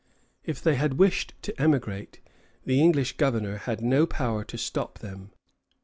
If 0.43 0.63
they 0.63 0.77
had 0.77 0.95
wished 0.97 1.35
to 1.43 1.61
emigrate, 1.61 2.21
the 2.65 2.81
English 2.81 3.17
governor 3.17 3.57
had 3.57 3.81
no 3.81 4.07
power 4.07 4.43
to 4.43 4.57
stop 4.57 4.97
them. 4.97 5.29